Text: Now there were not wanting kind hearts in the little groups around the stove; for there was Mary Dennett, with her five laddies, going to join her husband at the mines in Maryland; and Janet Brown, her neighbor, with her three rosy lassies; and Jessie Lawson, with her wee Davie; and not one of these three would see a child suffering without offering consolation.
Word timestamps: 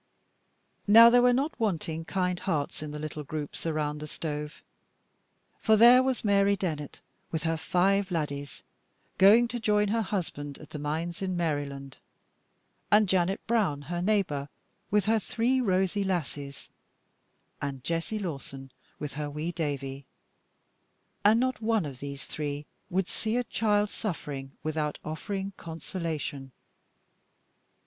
Now 0.87 1.11
there 1.11 1.21
were 1.21 1.31
not 1.31 1.59
wanting 1.59 2.05
kind 2.05 2.39
hearts 2.39 2.81
in 2.81 2.89
the 2.89 2.97
little 2.97 3.23
groups 3.23 3.67
around 3.67 3.99
the 3.99 4.07
stove; 4.07 4.63
for 5.59 5.75
there 5.75 6.01
was 6.01 6.23
Mary 6.23 6.55
Dennett, 6.55 7.01
with 7.29 7.43
her 7.43 7.55
five 7.55 8.09
laddies, 8.09 8.63
going 9.19 9.47
to 9.49 9.59
join 9.59 9.89
her 9.89 10.01
husband 10.01 10.57
at 10.57 10.71
the 10.71 10.79
mines 10.79 11.21
in 11.21 11.37
Maryland; 11.37 11.97
and 12.91 13.07
Janet 13.07 13.45
Brown, 13.45 13.83
her 13.83 14.01
neighbor, 14.01 14.49
with 14.89 15.05
her 15.05 15.19
three 15.19 15.61
rosy 15.61 16.03
lassies; 16.03 16.67
and 17.61 17.83
Jessie 17.83 18.17
Lawson, 18.17 18.71
with 18.97 19.13
her 19.13 19.29
wee 19.29 19.51
Davie; 19.51 20.07
and 21.23 21.39
not 21.39 21.61
one 21.61 21.85
of 21.85 21.99
these 21.99 22.25
three 22.25 22.65
would 22.89 23.07
see 23.07 23.37
a 23.37 23.43
child 23.43 23.91
suffering 23.91 24.51
without 24.63 24.97
offering 25.05 25.53
consolation. 25.57 26.51